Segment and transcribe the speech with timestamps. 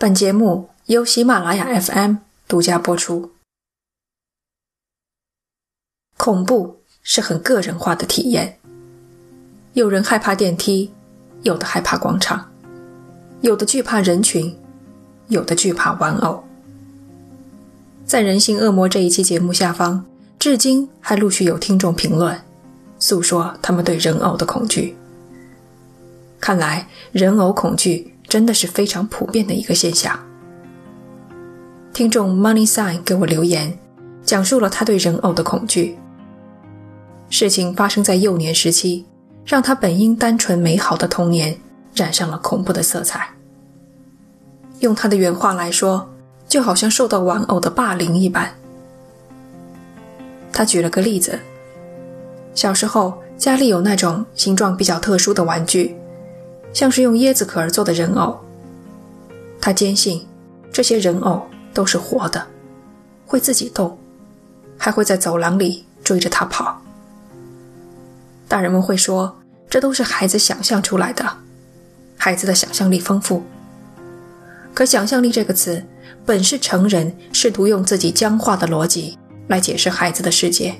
[0.00, 3.32] 本节目由喜马拉雅 FM 独家播出。
[6.16, 8.60] 恐怖是很个人化的体验，
[9.72, 10.92] 有人害怕电梯，
[11.42, 12.48] 有的害怕广场，
[13.40, 14.56] 有的惧怕人群，
[15.26, 16.44] 有的惧怕玩偶。
[18.06, 20.06] 在《人性恶魔》这一期节目下方，
[20.38, 22.40] 至今还陆续有听众评论，
[23.00, 24.96] 诉说他们对人偶的恐惧。
[26.38, 30.18] 看来人偶恐惧真的是非常普遍的一个现象。
[31.92, 33.76] 听众 Money Sign 给我留言，
[34.22, 35.98] 讲述了他对人偶的恐惧。
[37.30, 39.04] 事情发生在幼年时期，
[39.44, 41.58] 让他本应单纯美好的童年
[41.94, 43.28] 染上了恐怖的色彩。
[44.80, 46.08] 用他的原话来说，
[46.46, 48.54] 就好像受到玩偶的霸凌一般。
[50.52, 51.38] 他举了个例子：
[52.54, 55.97] 小时候家里有那种形状比较特殊的玩具。
[56.72, 58.38] 像是用椰子壳做的人偶，
[59.60, 60.26] 他坚信
[60.72, 62.46] 这些人偶都是活的，
[63.26, 63.98] 会自己动，
[64.76, 66.80] 还会在走廊里追着他跑。
[68.46, 69.36] 大人们会说
[69.68, 71.24] 这都是孩子想象出来的，
[72.16, 73.42] 孩子的想象力丰富。
[74.72, 75.82] 可“想象力”这个词
[76.24, 80.76] 本是成人试图用自己僵化的逻辑来解释孩子的世界。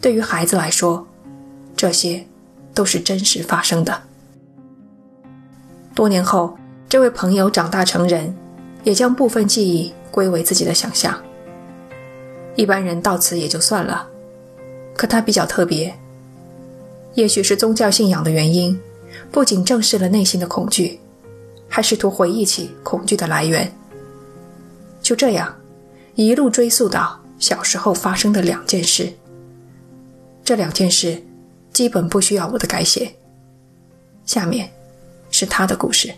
[0.00, 1.06] 对于孩子来说，
[1.76, 2.26] 这些
[2.72, 4.02] 都是真实发生的。
[5.94, 6.56] 多年后，
[6.88, 8.34] 这位朋友长大成人，
[8.82, 11.22] 也将部分记忆归为自己的想象。
[12.56, 14.08] 一般人到此也就算了，
[14.94, 15.94] 可他比较特别。
[17.14, 18.78] 也许是宗教信仰的原因，
[19.30, 20.98] 不仅正视了内心的恐惧，
[21.68, 23.70] 还试图回忆起恐惧的来源。
[25.02, 25.54] 就这样，
[26.14, 29.12] 一路追溯到小时候发生的两件事。
[30.42, 31.22] 这两件事，
[31.70, 33.14] 基本不需要我的改写。
[34.24, 34.70] 下面。
[35.32, 36.14] 是他的故事。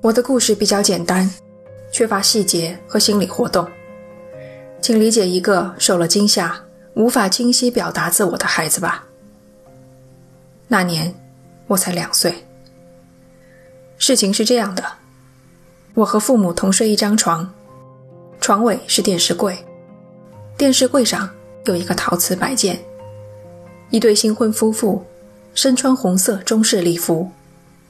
[0.00, 1.30] 我的故事比较简单，
[1.90, 3.66] 缺乏细节和心理活动，
[4.80, 6.58] 请理解一个受了惊吓、
[6.94, 9.06] 无法清晰表达自我的孩子吧。
[10.68, 11.14] 那年
[11.66, 12.34] 我才两岁。
[13.96, 14.84] 事情是这样的，
[15.94, 17.50] 我和父母同睡一张床，
[18.40, 19.56] 床尾是电视柜，
[20.58, 21.30] 电视柜上
[21.64, 22.78] 有一个陶瓷摆件，
[23.88, 25.02] 一对新婚夫妇。
[25.54, 27.30] 身穿红色中式礼服，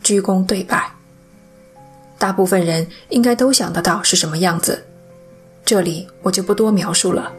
[0.03, 0.93] 鞠躬对拜。
[2.19, 4.85] 大部分人应该都想得到是什么样子，
[5.65, 7.33] 这里我就不多描述了。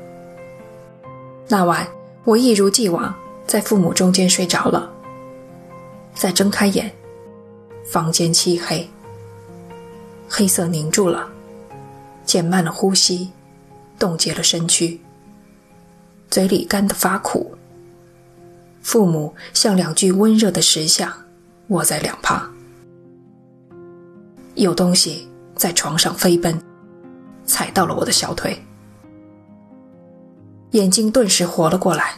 [1.48, 1.88] 那晚，
[2.24, 3.14] 我一如既往
[3.46, 4.92] 在父母中间睡着了。
[6.16, 6.92] 再睁开眼，
[7.86, 8.90] 房间漆黑，
[10.28, 11.30] 黑色凝住了，
[12.26, 13.30] 减慢了呼吸，
[14.00, 15.00] 冻结了身躯，
[16.32, 17.56] 嘴里干得发苦。
[18.86, 21.12] 父母像两具温热的石像，
[21.70, 22.54] 卧在两旁。
[24.54, 26.62] 有东西在床上飞奔，
[27.48, 28.64] 踩到了我的小腿。
[30.74, 32.14] 眼睛顿时活了过来，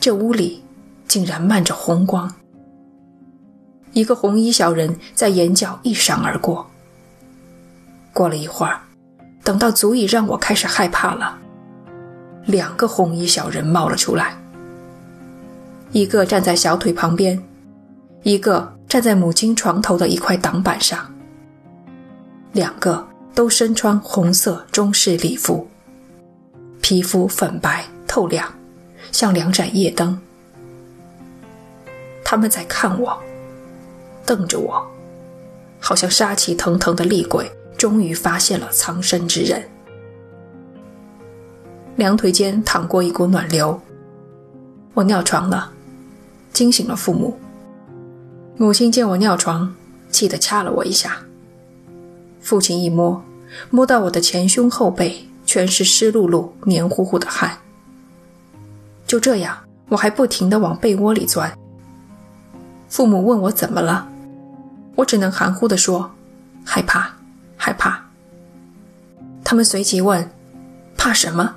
[0.00, 0.64] 这屋里
[1.06, 2.34] 竟然漫着红光。
[3.92, 6.66] 一个红衣小人在眼角一闪而过。
[8.14, 8.80] 过了一会儿，
[9.44, 11.38] 等到足以让我开始害怕了，
[12.46, 14.34] 两个红衣小人冒了出来。
[15.92, 17.42] 一个站在小腿旁边，
[18.22, 20.98] 一个站在母亲床头的一块挡板上。
[22.52, 25.66] 两个都身穿红色中式礼服，
[26.80, 28.52] 皮肤粉白透亮，
[29.12, 30.18] 像两盏夜灯。
[32.24, 33.18] 他们在看我，
[34.26, 34.86] 瞪着我，
[35.80, 39.66] 好像杀气腾腾的厉鬼终于发现了藏身之人。
[41.96, 43.80] 两腿间淌过一股暖流，
[44.92, 45.72] 我尿床了。
[46.58, 47.38] 惊醒了父母。
[48.56, 49.72] 母亲见我尿床，
[50.10, 51.16] 气得掐了我一下。
[52.40, 53.22] 父亲一摸，
[53.70, 57.56] 摸到我的前胸后背全是湿漉漉、黏糊糊的汗。
[59.06, 59.56] 就这样，
[59.88, 61.56] 我还不停地往被窝里钻。
[62.88, 64.08] 父母问我怎么了，
[64.96, 66.10] 我只能含糊地说
[66.66, 67.08] ：“害怕，
[67.56, 68.04] 害怕。”
[69.44, 70.28] 他们随即问
[70.98, 71.54] ：“怕什么？”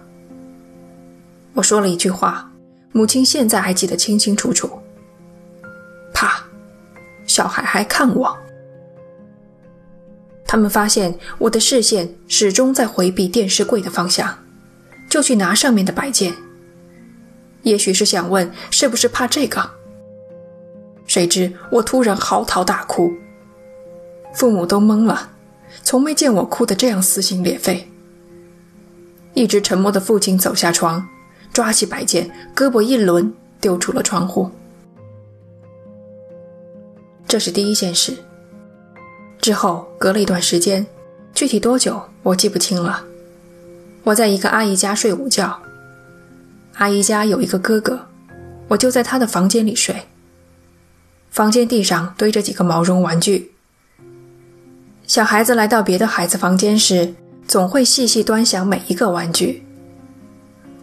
[1.55, 2.51] 我说了一句话，
[2.91, 4.69] 母亲现在还记得清清楚楚。
[7.31, 8.37] 小孩还看我，
[10.45, 14.37] 他们发现我的视线始终在回避电视柜的方向，
[15.09, 16.33] 就去拿上面的摆件。
[17.63, 19.69] 也许是想问是不是怕这个，
[21.05, 23.09] 谁知我突然嚎啕大哭，
[24.33, 25.31] 父母都懵了，
[25.83, 27.87] 从没见我哭得这样撕心裂肺。
[29.33, 31.07] 一直沉默的父亲走下床，
[31.53, 33.31] 抓起摆件，胳膊一抡，
[33.61, 34.51] 丢出了窗户。
[37.31, 38.13] 这是第一件事。
[39.39, 40.85] 之后隔了一段时间，
[41.33, 43.05] 具体多久我记不清了。
[44.03, 45.57] 我在一个阿姨家睡午觉，
[46.73, 48.05] 阿姨家有一个哥哥，
[48.67, 49.95] 我就在他的房间里睡。
[51.29, 53.53] 房间地上堆着几个毛绒玩具。
[55.07, 57.13] 小孩子来到别的孩子房间时，
[57.47, 59.63] 总会细细端详每一个玩具。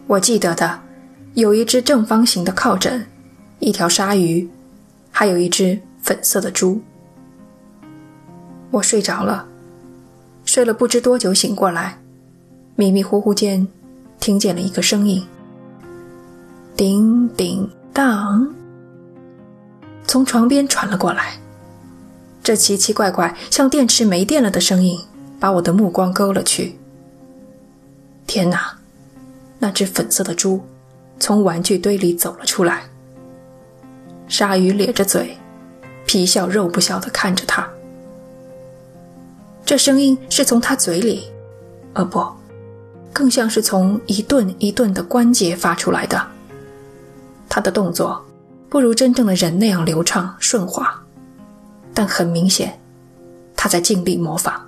[0.07, 0.79] 我记得的，
[1.35, 3.05] 有一只正方形的靠枕，
[3.59, 4.49] 一条鲨鱼，
[5.11, 6.81] 还有一只粉色的猪。
[8.71, 9.47] 我睡着了，
[10.43, 11.99] 睡了不知多久，醒过来，
[12.75, 13.67] 迷迷糊糊间，
[14.19, 15.23] 听见了一个声音
[16.75, 18.51] ：“叮叮当。”
[20.07, 21.33] 从床边传了过来。
[22.41, 24.99] 这奇奇怪怪、像电池没电了的声音，
[25.39, 26.75] 把我的目光勾了去。
[28.25, 28.75] 天哪！
[29.59, 30.59] 那只粉色的猪
[31.19, 32.85] 从玩具堆里走了出来。
[34.27, 35.37] 鲨鱼咧着嘴，
[36.09, 37.69] 皮笑肉不笑地看着他。
[39.63, 41.29] 这声音是从他嘴里，
[41.93, 42.25] 呃不，
[43.13, 46.19] 更像是从一顿一顿的关节发出来的。
[47.47, 48.25] 他的动作
[48.69, 50.99] 不如真正的人那样流畅顺滑，
[51.93, 52.79] 但很明显，
[53.55, 54.67] 他在尽力模仿。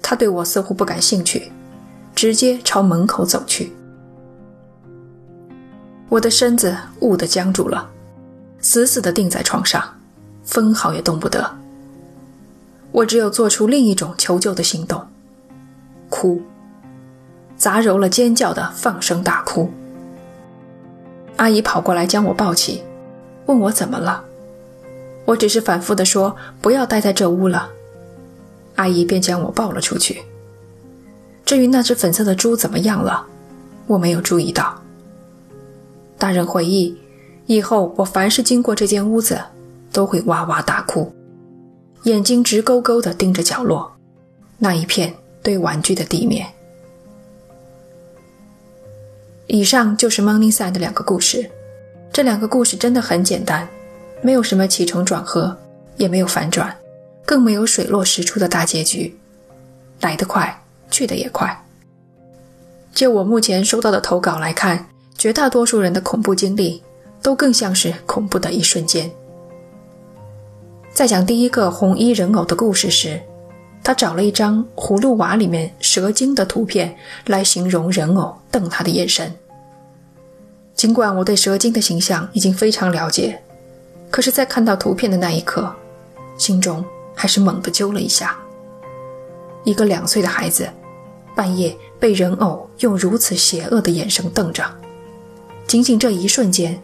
[0.00, 1.52] 他对我似乎不感兴趣，
[2.14, 3.74] 直接朝门口走去。
[6.08, 7.90] 我的身子兀地僵住了，
[8.66, 9.80] 死死地定在床上，
[10.42, 11.48] 分毫也动不得。
[12.90, 15.06] 我只有做出另一种求救的行动，
[16.10, 16.42] 哭，
[17.56, 19.70] 杂糅了尖叫的放声大哭。
[21.36, 22.82] 阿姨跑过来将我抱起，
[23.46, 24.24] 问我怎么了。
[25.26, 27.70] 我只是反复地说不要待在这屋了，
[28.74, 30.20] 阿姨便将我抱了出去。
[31.44, 33.24] 至于那只粉色的猪怎么样了，
[33.86, 34.82] 我没有注意到。
[36.18, 36.98] 大人回忆，
[37.46, 39.40] 以后我凡是经过这间屋子，
[39.92, 41.12] 都会哇哇大哭。
[42.02, 43.90] 眼睛直勾勾地盯着角落，
[44.58, 45.12] 那一片
[45.42, 46.46] 堆玩具的地面。
[49.48, 51.48] 以上就是 Money Side 的两个故事，
[52.12, 53.68] 这两个故事真的很简单，
[54.22, 55.56] 没有什么起承转合，
[55.96, 56.76] 也没有反转，
[57.24, 59.16] 更没有水落石出的大结局，
[60.00, 61.64] 来得快，去得也快。
[62.92, 66.82] 就我目前收到的投稿来看，绝大多数人的恐怖经历
[67.26, 69.10] 都更像是恐怖的一瞬间。
[70.92, 73.20] 在讲第一个红衣人偶的故事时，
[73.82, 76.96] 他找了一张葫芦娃里面蛇精的图片
[77.26, 79.34] 来形容人偶瞪他的眼神。
[80.76, 83.42] 尽管我对蛇精的形象已经非常了解，
[84.08, 85.74] 可是，在看到图片的那一刻，
[86.38, 88.38] 心中还是猛地揪了一下。
[89.64, 90.68] 一个两岁的孩子，
[91.34, 94.62] 半夜被人偶用如此邪恶的眼神瞪着，
[95.66, 96.80] 仅仅这一瞬间，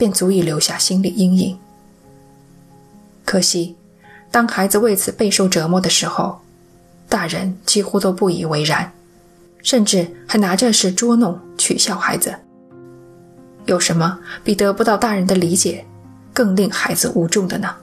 [0.00, 1.58] 便足以留下心理阴影。
[3.22, 3.76] 可惜，
[4.30, 6.40] 当孩子为此备受折磨的时候，
[7.06, 8.90] 大人几乎都不以为然，
[9.62, 12.34] 甚至还拿这事捉弄、取笑孩子。
[13.66, 15.84] 有什么比得不到大人的理解，
[16.32, 17.76] 更令孩子无助的呢？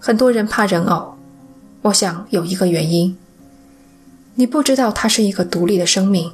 [0.00, 1.14] 很多人怕人偶，
[1.82, 3.16] 我想有一个原因：
[4.34, 6.32] 你不知道它是一个独立的生命，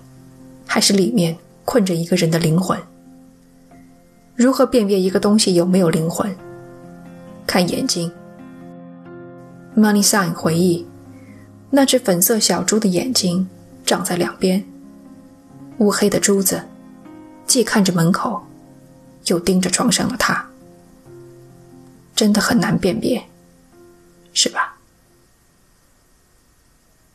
[0.67, 1.37] 还是里面
[1.67, 2.81] 困着一个人的灵魂。
[4.39, 6.33] 如何辨别一个东西有没有灵魂？
[7.45, 8.09] 看眼睛。
[9.77, 10.87] Money Sign 回忆，
[11.71, 13.49] 那只粉色小猪的眼睛
[13.85, 14.65] 长在两边，
[15.79, 16.63] 乌黑的珠子，
[17.49, 18.41] 既看着门口，
[19.27, 20.49] 又盯着床上的他，
[22.15, 23.21] 真的很难辨别，
[24.33, 24.78] 是吧？